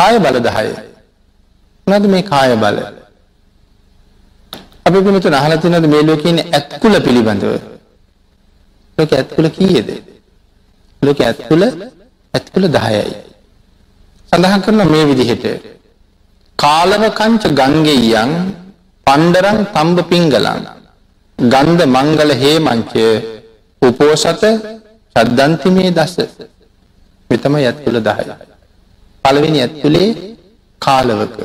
[0.00, 0.68] කාය බල දහය.
[1.86, 2.78] නද මේ කාය බල?
[4.86, 7.52] අපි පිනතු නහලතිනද මේ ලෝකන ඇත්කුල පිළිබඳව?
[8.98, 9.88] ලෝක ඇත්කුල කීයද?
[11.02, 11.62] ලෝක ඇත්කුල
[12.34, 13.14] ඇත්කුල දහයයි.
[14.32, 15.46] සඳහන් කරන මේ විදිහට.
[16.58, 18.32] කාලව කංච ගංගෙයන්
[19.06, 20.62] පණ්ඩරං තම්බ පිංගලන්
[21.38, 23.08] ගන්ධ මංගල හේමංචය
[23.82, 24.44] උපෝසත
[25.16, 26.16] ශද්ධන්තිමේ දස.
[27.30, 28.49] මෙතම ඇත්තුළ දහය.
[29.24, 30.10] පළවෙනි ඇත්තුළේ
[30.82, 31.36] කාලවක.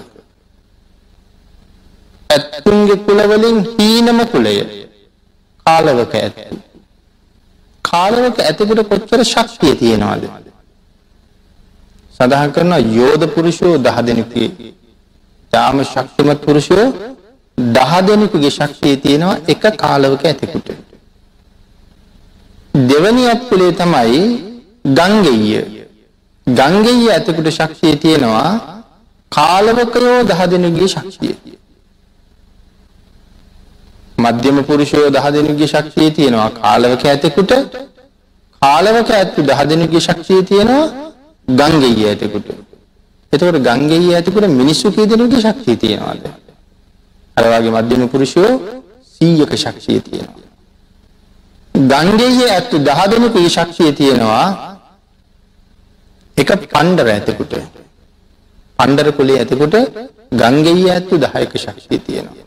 [2.29, 4.55] ඇත්තුන්ගේ කුලවලින් හීනම කුලය
[5.65, 6.55] කාලවක ඇත්තු.
[7.85, 10.23] කාලවක ඇතිකට කොච්චර ශක්තිය තියෙනවාද.
[12.15, 14.49] සඳහන් කරන යෝධ පුරුෂෝ දහ දෙනෙකුේ
[15.53, 16.87] තාම ශක්තිමත් පුරුෂයෝ
[17.57, 20.69] දහ දෙනෙකුගේ ශක්තිය තියෙනවා එක කාලවක ඇතිකුට.
[22.89, 24.21] දෙවනි අත්කුලේ තමයි
[24.97, 25.74] ගංගෙය
[26.47, 28.83] ගංගෙය ඇතකුට ශක්ෂය තියෙනවා
[29.31, 31.35] කාලවකයෝ දහ දෙනුගේ ශක්තිය.
[34.17, 37.51] මධ්‍යම පුරුෂයෝ දහ දෙනුගේ ශක්තිය තියෙනවා කාලවක ඇතකුට
[38.61, 41.11] කාලවක ඇත්තු දහ දෙනුගේ ශක්තිය තියෙනවා
[41.47, 42.47] ගංගෙය ඇතකුට.
[43.33, 46.23] එතකට ගංගෙය ඇතිකුට මිනිස්සු කී දෙනුගේ ශක්තිය තියෙනවාද?
[47.37, 48.53] අරවාගේ මධ්‍යම පුරුෂයෝ
[49.11, 50.45] සීයක ශක්ෂය තියෙනවා.
[51.75, 54.74] ගංගෙයේ ඇත්තු දහ දෙනෙකු ඒ ශක්ෂය තියෙනවා
[56.37, 57.53] එක පණ්ඩර ඇතකුට
[58.79, 59.75] පණ්ඩර කුලේ ඇතකුට
[60.33, 62.45] ගංගෙයේ ඇත්තු දහයක ශක්ෂී තියෙනවා.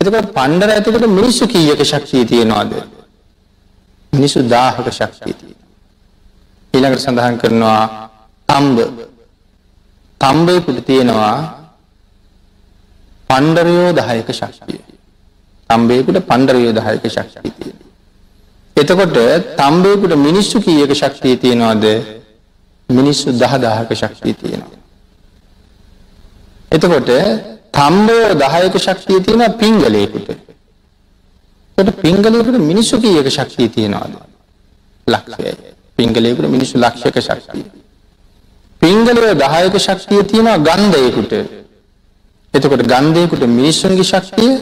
[0.00, 2.72] එතකට පණ්ඩර ඇතකට මිනිස්සු කීයක ශක්ෂී තියෙනවාද.
[4.12, 5.58] මිනිසු දාහක ශක්ෂී තියෙන.
[6.74, 8.10] ඊළඟට සඳහන් කරනවා
[8.48, 8.78] තම්බ
[10.20, 11.36] තම්බයකුට තියෙනවා
[13.30, 14.80] පණ්ඩරයෝ දහයක ශක්තිය.
[15.70, 17.78] තම්බයකුට පණ්ඩරයෝ දහයක ශක්තිය තියෙන.
[18.76, 19.16] එතකොට
[19.56, 21.84] තම්බයකුට මිනිස්සු කීයක ශක්තිය තියෙනවාද
[22.88, 24.78] මිනිස්සු දහදාහක ශක්තිය තියෙනවා.
[26.70, 27.10] එතකොට
[27.72, 30.28] තම්බෝ දහයක ශක්තිය තියෙන පිංගලයකුට
[31.78, 34.14] ට පිංගලයකුට මිනිස්සු කියක ශක්තිය තියෙනවාද
[35.06, 35.54] ලක්ෂය
[35.96, 37.64] පිංගලයකුට මිනිස්සු ලක්ෂක ශක්තිය.
[38.82, 41.32] පිංගලය දහයක ශක්තිය තියෙනවා ගන්ධයකුට
[42.54, 44.52] එතකොට ගන්ධයකුට මිනිස්සුන්ගේ ශක්තිය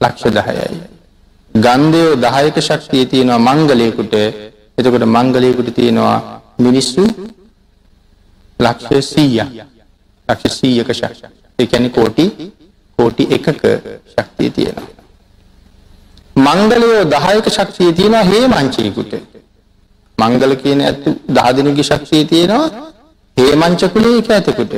[0.00, 0.80] ලක්ෂ දහයයි.
[1.54, 4.14] ගන්ධයෝ දහයක ශක්තිය තියෙනවා මංගලයකුට
[4.78, 6.18] එතකොට මංගලයකුට තියෙනවා
[6.58, 7.02] මිනිස්සු
[8.60, 9.40] ලක්ෂ සීය
[10.28, 11.22] ලක්ෂ සීයක ශක්ෂ
[11.58, 12.26] එකැනි කෝටි
[12.98, 13.48] කෝටි එකක
[14.12, 14.88] ශක්තිය තියෙනවා.
[16.38, 19.12] මංගලයෝ දහයක ශක්තිය තියෙනවා හේ මංචයකුට
[20.18, 22.88] මංගල කියන ඇත්තු දහදිනගේ ශක්තිය තියෙනවා
[23.36, 24.74] හේමංචකුලේ එක ඇතකුට.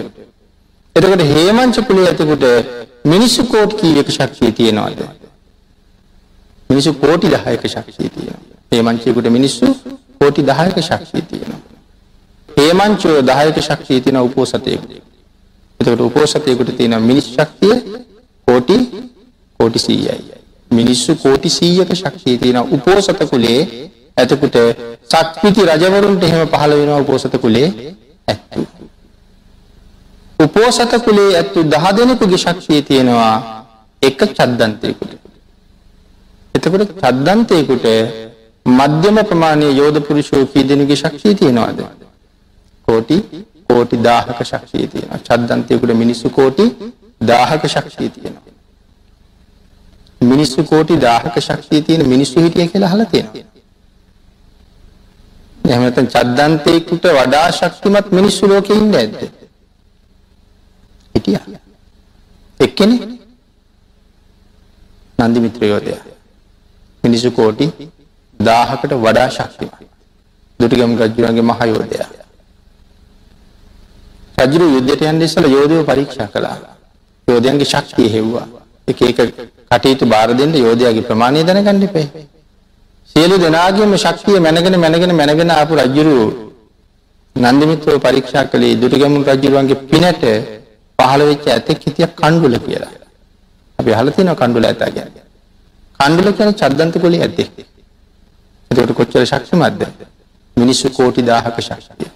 [0.96, 2.44] එතකට හේමංචකුලේ ඇතකුට
[3.04, 5.00] මිනිස්සු කෝට් කීයක ශක්තිය තියෙනවාද.
[6.70, 8.42] මිනිසු කෝටි දහයක ශක්තිය තියෙනවා.
[8.72, 9.66] හේමංචයකුට මිනිස්සු
[10.18, 11.69] කෝටි දහයක ශක්තිය තියෙනවා.
[12.60, 14.92] හේමංචෝ දහයක ශක්තිය තියෙන උපෝසතයකුට.
[15.80, 17.74] එතකට උපෝසතයකුට තියෙන මිනිස් ශක්තිය
[18.48, 18.76] කෝටි
[19.60, 20.34] කෝටි සීයයි.
[20.70, 24.56] මිනිස්සු කෝටි සීයක ශක්තිය තියෙන උපෝසත කුලේ ඇතකුට
[25.06, 27.68] සක්විති රජවරුන්ට එහෙම පහළ වෙනවා උපෝසත කුලේ
[28.28, 28.66] ඇත්තු.
[30.38, 33.36] උපෝසත කුලේ ඇත්තු දහ දෙනෙකුගේ ශක්තිය තියෙනවා
[34.02, 35.12] එක චද්දන්තයකුට.
[36.54, 37.86] එතකොට චද්දන්තයකුට
[38.66, 41.80] මධ්‍යම ප්‍රමාණය යෝධ පුරුෂෝ කී දෙනගේ ශක්ෂී තියෙනවාද.
[42.90, 43.18] කෝටි
[43.68, 46.66] කෝටි දාහක ශක්ෂී තියෙන චද්දන්තයකුට මිනිස්සු කෝටි
[47.22, 48.50] දාහක ශක්ෂී තියෙනවා.
[50.22, 53.28] මිනිස්සු කෝටි දාහක ශක්ෂී තියෙන මිනිස්සු හිටිය කියලා හල තියෙන.
[55.64, 59.14] එහමතන් චද්දන්තයකුට වඩා ශක්තිමත් මිනිස්සු ලෝක ඉන්න ඇද.
[61.14, 61.38] හිටිය
[62.60, 62.92] එක්කෙන
[65.18, 65.94] නන්දි මිත්‍රයෝදය
[67.04, 67.66] මිනිසු කෝටි
[68.40, 69.74] දාහකට වඩා ශක්තිමත්
[70.60, 72.19] දුටිගම් රජ්ජුවන්ගේ මහයෝදය
[74.40, 76.58] රජරු යුද්ධයට යන්න ඉස්සල යෝධයෝ පරීක්ෂා කළා.
[77.28, 78.46] යෝධයන්ගේ ශක්තිය හෙව්වා.
[78.88, 79.18] එක එක
[79.70, 82.06] කටයුතු බාර දෙන්න යෝධයාගේ ප්‍රමාණය දැනගන්න එපේ.
[83.10, 86.16] සියලු දෙනාගේම ශක්තිය මැනගෙන මැනගෙන මැනගෙන ආපු රජ්ජුරු
[87.36, 90.24] නන්දිමිත්‍රව පරීක්ෂා කළේ දුටුගැමුණු රජ්ජුරුවන්ගේ පිනට
[90.98, 92.94] පහළ වෙච්ච ඇතෙක් හිටියක් කණ්ඩුල කියලා.
[93.78, 95.26] අපි අහලා තියෙනවා කණ්ඩුල ඇතා කියන්නේ
[96.00, 97.48] කණ්ඩුල කියන චද්දන්ත කොලේ ඇත්තේ
[98.70, 99.82] එතකොට කොච්චර ශක්තිමත්ද?
[100.56, 102.10] මිනිස්සු කෝටි දාහක ශක්තිය.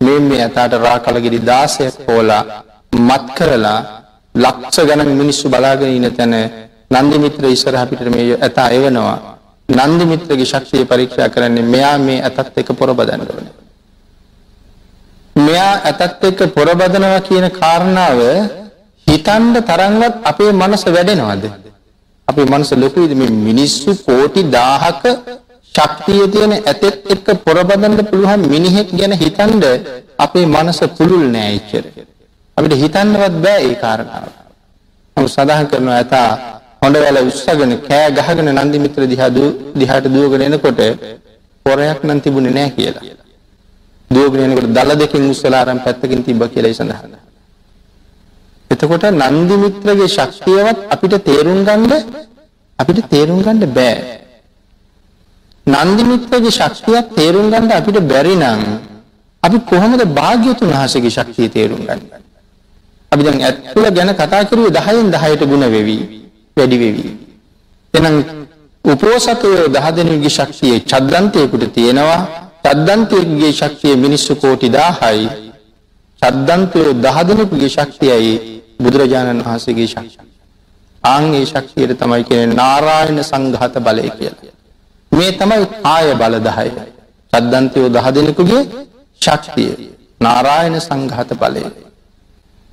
[0.00, 2.42] මේ මේ ඇතාට රා කලගිරි දාසයක් හෝලා
[2.92, 3.80] මත් කරලා
[4.34, 6.34] ලක්ෂ ගණන් මිනිස්සු බලාගෙන ඉන්න තැන
[6.94, 9.18] නන්දි මිත්‍ර ඉස්සරහ පිට මේ ඇතා එවනවා.
[9.68, 13.46] නන්දි මිත්‍රගේ ශක්තිය පරීක්ෂා කරන්නේ මෙයා මේ ඇතත් එක පොරබදන්න ඕන.
[15.36, 18.20] මෙයා ඇතත් එක්ක පොරබදනවා කියන කාරණාව
[19.06, 21.44] හිතන්ඩ තරංගත් අපේ මනස වැඩෙනවාද?
[22.28, 23.12] අපේ මනස ලොකුයිද?
[23.14, 25.02] මේ මිනිස්සු කෝටි දාහක
[25.76, 29.64] ශක්තිය තියෙන ඇතෙත් එක්ක පොරබදන්න පුළුවන් මිනිහෙක් ගැන හිතන්ඩ
[30.18, 31.84] අපේ මනස පුළුල් නෑ ඉච්චර.
[32.56, 34.24] අපිට හිතන්නවත් බෑ ඒ කාරණාව.
[35.16, 36.28] නමුත් සඳහන් කරනවා ඇතා
[36.82, 39.30] හොඳ වැල උස්සගෙන කෑ ගහගෙන නන්දි මිත්‍ර දිහා
[39.80, 40.80] දිහාට දුවගෙන එනකොට
[41.66, 43.04] පොරයක් නම් තිබුණේ නෑ කියලා.
[44.10, 47.12] දුවගෙන එනකොට දල දෙකෙන් උස්සලා අරන් පැත්තකින් තිබ්බ කියලා සඳහන්.
[48.70, 51.92] එතකොට නන්දි මිත්‍රගේ ශක්තියවත් අපිට තේරුම් ගන්න
[52.78, 54.25] අපිට තේරුම් ගන්න බෑ.
[55.66, 58.60] නන්දි මිත්‍රගේ ශක්තියක් තේරුම් ගන්න අපිට බැරි නම්
[59.42, 62.20] අපි කොහොමද භාග්‍යතුන් වහන්සේගේ ශක්තිය තේරුම් ගන්නේ?
[63.12, 65.98] අපි දැන් ඇත්තුල ගැන කතා කරුවේ 10න් 10ට ಗುಣ වෙවි
[66.56, 67.04] වැඩි වෙවි.
[67.94, 68.16] එහෙනම්
[68.84, 72.22] උපෝසතයෝ 10 දෙනෙකුගේ ශක්තිය චද්දන්තයෙකුට තියෙනවා.
[72.64, 75.28] චද්දන්තයෙකුගේ ශක්තිය මිනිස්සු කෝටි 1000යි.
[76.22, 78.34] චද්දන්තයෝ 10 දෙනෙකුගේ ශක්තියයි
[78.82, 80.26] බුදුරජාණන් වහන්සේගේ ශක්තිය.
[81.04, 84.55] ආන් ඒ ශක්තියට තමයි කියන්නේ නාරායන සංඝාත බලය කියලා.
[85.16, 86.70] මේ තමයි කාය බල 10යි.
[87.32, 88.62] චද්දන්තයෝ 10 දෙනෙකුගේ
[89.22, 89.72] ශක්තිය.
[90.20, 91.64] නාරායන සංඝාත බලය.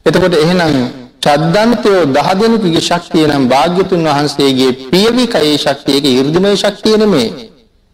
[0.06, 0.74] එතකොට එහෙනම්
[1.22, 7.30] චද්දන්තයෝ දහ දෙනෙකුගේ ශක්තිය නම් භාග්‍යතුන් වහන්සේගේ පියවි කයේ ශක්තියක 이르දිමය ශක්තිය නෙමේ.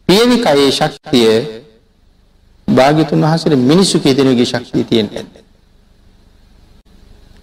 [0.09, 1.29] පියවි කයේ ශක්තිය
[2.67, 5.25] භාග්‍යතුන් වහන්සේට මිනිසු කී දෙනෙකුගේ ශක්තිය තියෙන්නේ.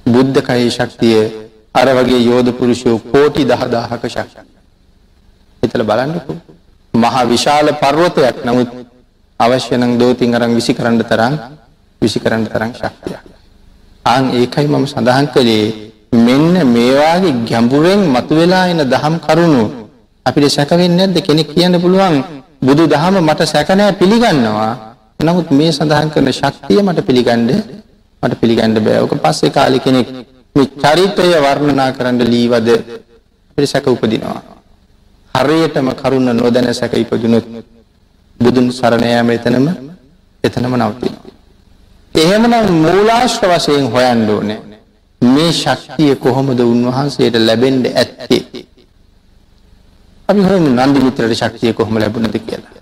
[0.06, 1.22] බුද්ධ කයේ ශක්තිය
[1.74, 4.46] අර වගේ යෝධ පුරුෂයෝ කෝටි 10000ක ශක්තිය.
[5.62, 6.38] හිතලා බලන්නකෝ.
[6.96, 8.68] මහා විශාල පර්වතයක් නමුත්
[9.40, 11.34] අවශ්‍ය නම් දෝතින් අරන් විසි කරන්න තරම්
[12.02, 13.22] විසි කරන්න තරම් ශක්තියක්.
[14.04, 15.66] ආන් ඒකයි මම සඳහන් කළේ
[16.16, 19.64] මෙන්න මේවාගේ ගැඹුරෙන් මතුවෙලා එන දහම් කරුණු
[20.26, 22.16] අපිට සැකවෙන්නේ නැද්ද කෙනෙක් කියන්න පුළුවන්
[22.60, 24.72] බුදු දහම මට සැක නැහැ පිළිගන්නවා.
[25.20, 27.50] නමුත් මේ සඳහන් කරන ශක්තිය මට පිළිගන්න
[28.22, 28.98] මට පිළිගන්න බෑ.
[29.04, 30.08] ඔක පස්සේ කාලේ කෙනෙක්
[30.54, 32.68] මේ චරිතය වර්ණනා කරන්න ලීවද
[33.50, 34.55] අපිට සැක උපදිනවා.
[35.36, 37.46] හරියටම කරුණ නොදැන සැක ඉපදුනොත්
[38.40, 39.66] බුදුන් සරණ යාම එතනම
[40.44, 41.32] එතනම නවතිනවා.
[42.14, 44.60] එහෙමනම් මූලාශ්‍ර වශයෙන් හොයන්න ඕනේ.
[45.22, 48.66] මේ ශක්තිය කොහොමද උන්වහන්සේට ලැබෙන්න ඇත්තේ?
[50.28, 52.80] අපි හොයමු නන්දි මිත්‍රට ශක්තිය කොහොම ලැබුණද කියලා.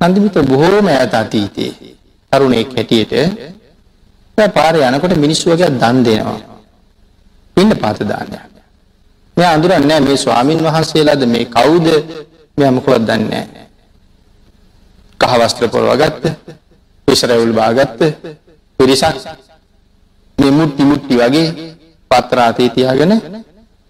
[0.00, 1.94] නන්දි මිත්‍ර බොහෝම ඈත අතීතයේ
[2.32, 3.12] තරුණයෙක් හැටියට
[4.38, 6.40] දැන් පාරේ යනකොට මිනිස්සු වගේ දන් දෙනවා.
[7.56, 8.55] පින්න පාත දාන්නේ.
[9.36, 11.86] මෙයා අඳුරන්නේ නැහැ මේ ස්වාමින් වහන්සේලාද මේ කවුද?
[12.58, 13.66] මෙයා මොකවත් දන්නේ නැහැ.
[15.20, 16.24] කහ වස්ත්‍ර පොරවගත්ත
[17.08, 18.00] විසරැවුල් බාගත්ත
[18.78, 19.16] පිරිසක්
[20.38, 21.46] මේ මුට්ටි මුට්ටි වගේ
[22.10, 23.12] පත්‍ර අතේ තියාගෙන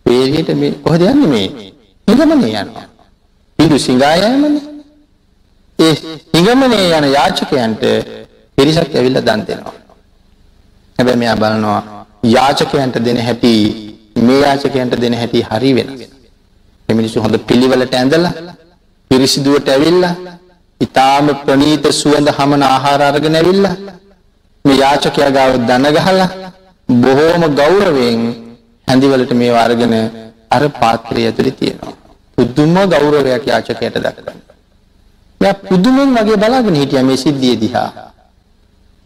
[0.07, 1.49] වේගයට මේ කොහෙද යන්නේ මේ
[2.09, 2.87] හිඟමනේ යනවා
[3.59, 4.63] පිටු සිඟායෑමනේ
[5.79, 5.95] ඒ
[6.35, 7.83] හිඟමනේ යන යාචකයන්ට
[8.59, 9.75] පිරිසක් ඇවිල්ලා දන් දෙනවා
[10.99, 11.81] හැබැයි මෙයා බලනවා
[12.27, 13.53] යාචකයන්ට දෙන හැටි
[14.19, 15.93] මේ යාචකයන්ට දෙන හැටි හරි වෙනස්
[16.89, 18.33] මේ මිනිස්සු හොඳ පිළිවෙලට ඇඳලා
[19.11, 20.15] පිරිසිදුවට ඇවිල්ලා
[20.81, 23.77] ඉතාම ප්‍රනීත සුවඳ හමන ආහාර අරගෙන ඇවිල්ලා
[24.65, 26.29] මේ යාචකයා ගාව දන ගහලා
[26.89, 28.23] බොහෝම ගෞරවයෙන්
[28.89, 29.95] හැඳිවලට මේවා අරගෙන
[30.51, 31.95] අර පාත්‍රය ඇතුලේ තියෙනවා.
[32.39, 34.37] පුදුම ගෞරවයක් යාචකයට දක්වනවා.
[35.41, 37.91] මෙයා පුදුමෙන් වගේ බලාගෙන හිටියා මේ සිද්ධිය දිහා.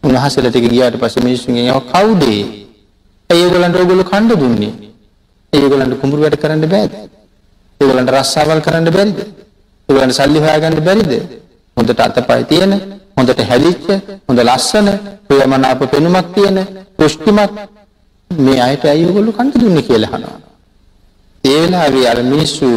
[0.03, 2.23] උන්වහන්සේලා ටික ගියාට පස්සේ මිනිස්සුන්ගෙන් යව කවුද?
[2.23, 4.90] ඒ ඒගොල්ලන්ට ඕගොල්ලෝ කණ්ඩ දුන්නේ.
[5.53, 6.93] ඒගොල්ලන්ට කුඹුරු වැඩ කරන්න බෑද?
[7.81, 9.19] ඒගොල්ලන්ට රස්සාවල් කරන්න බැරිද?
[9.89, 11.11] ඒගොල්ලන්ට සල්ලි හොයාගන්න බැරිද?
[11.77, 12.71] හොඳට අතපය තියෙන
[13.17, 13.87] හොඳට හැදිච්ච
[14.27, 14.87] හොඳ ලස්සන
[15.27, 16.57] ප්‍රියමනාප පෙනුමක් තියෙන
[16.97, 17.59] පුෂ්ටිමත්
[18.31, 20.39] මේ අයට ඇයි ඔයගොල්ලෝ කන්න දුන්නේ කියලා අහනවා.
[21.43, 22.67] ඒ වෙලාවේ අර මිනිස්සු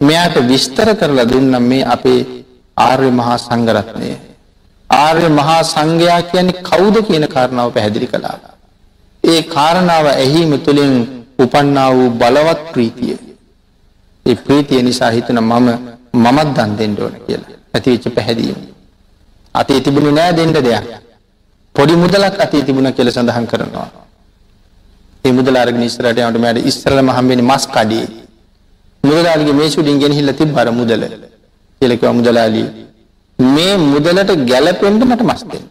[0.00, 2.20] මෙයාට විස්තර කරලා දුන්නා මේ අපේ
[2.76, 4.10] ආර්ය මහා සංඝරත්නය.
[4.90, 8.38] ආර්ය මහා සංඝයා කියන්නේ කවුද කියන කාරණාව පැහැදිලි කළා.
[9.24, 10.94] ඒ කාරණාව ඇහිම තුළින්
[11.38, 13.16] උපන්නා වූ බලවත් ප්‍රීතිය.
[14.26, 15.68] ඒ ප්‍රීතිය නිසා හිතන මම
[16.14, 17.56] මමත් දන් දෙන්න ඕන කියලා.
[17.74, 18.60] ඇතිවෙච්ච පැහැදීම.
[19.54, 20.86] අතේ තිබුණේ නෑ දෙන්න දෙයක්.
[21.74, 23.88] පොඩි මුදලක් අතේ තිබුණා කියලා සඳහන් කරනවා.
[25.24, 28.06] ඒ මුදල අරගෙන ඉස්සරහට යනකොට මට ඉස්සරලම හම්බෙන්නේ මස් කඩේ.
[29.04, 31.02] මුදලාලිගේ මේසුඩින් ගෙනහිල්ලා තිබ්බ අර මුදල.
[31.80, 32.64] කියලා කිව්වා මුදලාලි
[33.38, 35.66] මේ මුදලට ගැළපෙන්න මට මස් දෙන්න.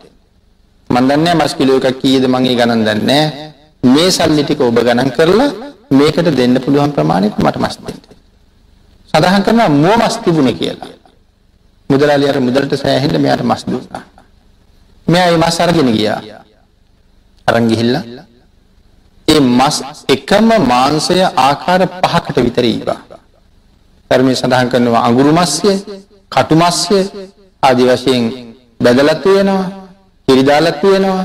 [0.89, 3.50] මන් දන්නේ මස් කිලෝ එකක් කීයද මං ඒ ගණන් දන්නේ නැහැ.
[3.83, 5.49] මේ සල්ලි ටික ඔබ ගණන් කරලා
[5.91, 7.99] මේකට දෙන්න පුළුවන් ප්‍රමාණයට මට මස් දෙන්න.
[9.13, 10.89] සඳහන් කරනවා මුව මස් තිබුණේ කියලා.
[11.89, 14.03] මුදලාලි අර මුදලට සෑහෙන්න මෙයාට මස් දුන්නා.
[15.07, 16.21] මෙයා ඒ මස් අරගෙන ගියා.
[17.47, 18.03] අරන් ගිහිල්ලා
[19.27, 19.77] ඒ මස්
[20.15, 23.01] එකම මාංශය ආකාර පහකට විතර ඊවා.
[24.11, 25.73] ධර්මයේ සඳහන් කරනවා අඟුරු මස්ය,
[26.31, 26.97] කටු මස්ය
[27.63, 28.23] ආදි වශයෙන්
[28.79, 29.63] බෙදලත් වෙනවා,
[30.27, 31.23] කිරි දාලත් වෙනවා,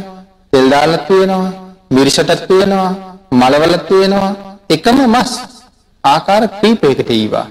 [0.53, 2.93] තෙල් දාලත් වෙනවා, මිරිසටත් වෙනවා,
[3.31, 4.33] මලවලත් වෙනවා.
[4.69, 5.31] එකම මස්
[6.05, 7.47] ආකාර කීපයකට ඊවා.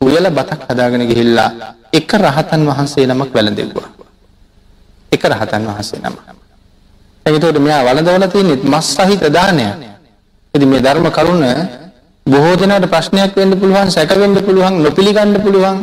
[0.00, 1.50] උයලා බතක් හදාගෙන ගිහිල්ලා
[1.92, 3.88] එක රහතන් වහන්සේ නමක් වැළඳෙව්වා.
[5.12, 6.16] එක රහතන් වහන්සේ නම.
[7.26, 9.74] එතකොට මෙයා වළඳවලා තියෙන්නේ මස් සහිත දානයක්.
[10.54, 11.44] ඉතින් මේ ධර්ම කරුණ
[12.26, 15.78] බොහෝ දෙනාට ප්‍රශ්නයක් වෙන්න පුළුවන්, සැක වෙන්න පුළුවන්, නොපිළිගන්න පුළුවන්.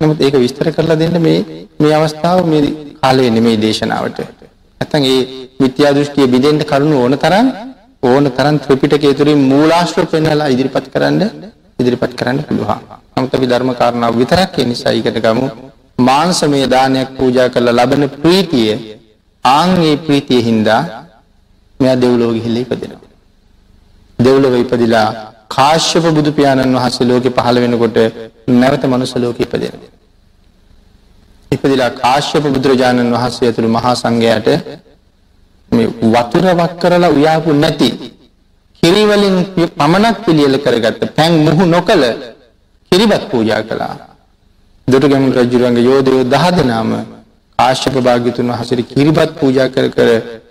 [0.00, 4.41] නමුත් ඒක විස්තර කරලා දෙන්න මේ මේ අවස්ථාව මේ කාලේ නෙමේ දේශනාවට.
[4.82, 5.20] නැත්තම් ඒ
[5.62, 7.46] මිත්‍යා දෘෂ්ටිය බිඳෙන්න කරුණු ඕන තරම්
[8.02, 11.20] ඕන තරම් ත්‍රිපිටකය තුලින් මූලාශ්‍ර පෙන්වලා ඉදිරිපත් කරන්න
[11.78, 12.80] ඉදිරිපත් කරන්න පුළුවන්.
[13.16, 15.46] නමුත් අපි ධර්ම කාරණා විතරක් ඒ නිසා ඊකට ගමු.
[15.98, 18.72] මාංශමය දානයක් පූජා කරලා ලබන ප්‍රීතිය
[19.44, 20.82] ආන් ඒ ප්‍රීතිය හින්දා
[21.80, 23.10] මෙයා දෙව්ලොව ගිහිල්ලා ඉපදෙනවා.
[24.18, 25.08] දෙව්ලොව ඉපදිලා
[25.54, 27.98] කාශ්‍යප බුදු පියාණන් වහන්සේ ලෝකේ පහළ වෙනකොට
[28.60, 29.90] නැවත මනුස්ස ලෝකෙ ඉපදෙනවා.
[31.52, 34.48] ඉපදිලා කාශ්‍යප බුදුරජාණන් වහන්සේ ඇතුළු මහා සංඝයාට
[35.70, 37.88] මේ වතුර වක් කරලා උයාපු නැති
[38.82, 39.36] කිරි වලින්
[39.70, 42.02] පමණක් පිළියෙල කරගත්ත පැන් මුහු නොකල
[42.92, 43.96] කිරිබත් පූජා කළා.
[44.88, 46.90] දොටගැමුණු රජුරන්ගේ යෝධයෝ 10 දෙනාම
[47.58, 50.10] කාශ්‍යප භාග්‍යතුන් වහන්සේට කිරිබත් පූජා කර කර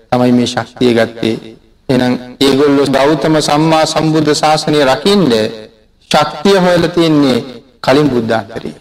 [0.09, 1.35] තමයි මේ ශක්තිය ගත්තේ.
[1.89, 5.31] එහෙනම් ඒගොල්ලෝ ගෞතම සම්මා සම්බුද්ධ ශාසනය රකින්න
[6.11, 7.39] ශක්තිය හොයලා තියන්නේ
[7.81, 8.75] කලින් බුද්ධාන්තරේ.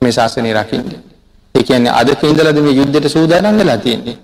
[0.00, 1.11] මේ ශාසනය රකින්න.
[1.54, 4.16] ඒ කියන්නේ අද ඉඳලාද මේ යුද්ධයට සූදානම් වෙලා තියෙන්නේ.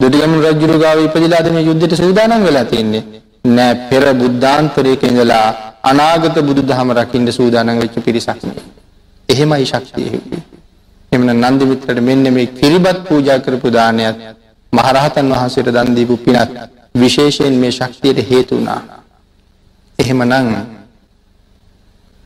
[0.00, 3.04] දුටුගැමුණු රජුරු ගාව ඉපදිලාද මේ යුද්ධයට සූදානම් වෙලා තියෙන්නේ.
[3.48, 5.46] නෑ පෙර බුද්ධාන්තරයක ඉඳලා
[5.82, 8.68] අනාගත බුදුදහම රකින්න සූදානම් වෙච්ච පිරිසක් නෙවෙයි.
[9.28, 10.42] එහෙමයි ශක්තිය හිව්වේ.
[11.12, 14.16] එමනම් නන්දි මිත්‍රට මෙන්න මේ කිරිබත් පූජා කරපු දානයත්
[14.72, 16.52] මහරහතන් වහන්සේට දන් දීපු පිනත්
[16.94, 18.80] විශේෂයෙන් මේ ශක්තියට හේතු වුණා.
[19.98, 20.54] එහෙමනම්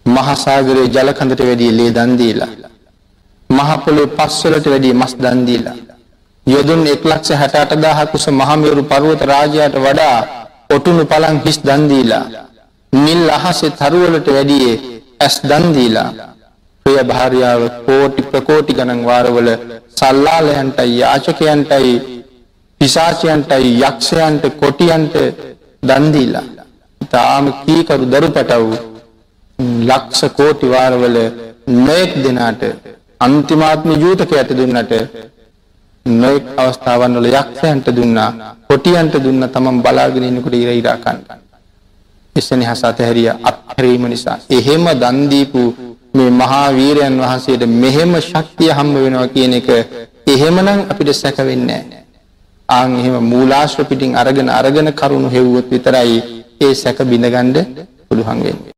[0.07, 2.53] මහා සාගරයේ ජල කඳට වැඩි ලේ දන් දීලා
[3.57, 5.77] මහ පොළොවේ පස්වලට වැඩි මස් දන් දීලා.
[6.47, 10.19] යොදුන් 168000 කුස මහමෙවුරු පර්වත රාජයාට වඩා
[10.71, 12.25] ඔටුනු පලං හිස් දන් දීලා.
[12.93, 14.59] නිල් අහසේ තරුවලට වැඩි
[15.21, 16.11] ඇස් දන් දීලා.
[16.87, 19.49] ප්‍රිය භාර්යාව කෝටි ප්‍රකෝටි ගණන් වාරවල
[19.99, 21.95] සල්ලාලයන්ටයි යාචකයන්ටයි
[22.81, 25.15] පිසාචයන්ටයි යක්ෂයන්ට කොටියන්ට
[25.83, 26.47] දන් දීලා.
[27.01, 28.71] තාම කීකරු දරු පැටව්
[29.89, 31.17] ලක්ෂ කෝටි වාරවල
[31.79, 32.63] නොයෙක් දෙනාට
[33.21, 34.93] අන්තිමාත්ම ජූතකයට දුන්නට
[36.07, 38.31] නොයෙක් අවස්ථාවන් වල යක්ෂයන්ට දුන්නා
[38.69, 41.19] කොටියන්ට දුන්න තමන් බලාගෙන ඉන්නකොට ඉර ඉරා කන්න.
[42.37, 45.63] එසෙනෙහස අතහැරිය අත්හැරීම නිසා එහෙම දන් දීපු
[46.15, 49.69] මේ මහා වීරයන් වහන්සේට මෙහෙම ශක්තිය හම්බ වෙනවා කියන එක
[50.27, 52.05] එහෙමනම් අපිට සැක වෙන්නේ නැහැ.
[52.69, 56.17] ආන් එහෙම මූලාශ්‍ර පිටින් අරගෙන අරගෙන කරුණු හෙව්වොත් විතරයි
[56.61, 57.55] ඒ සැක බිඳගන්න
[58.09, 58.73] පුළුවන් වෙන්නේ.